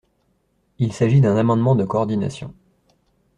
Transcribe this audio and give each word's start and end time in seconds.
Il 0.79 0.93
s’agit 0.93 1.21
d’un 1.21 1.37
amendement 1.37 1.75
de 1.75 1.83
coordination. 1.85 2.55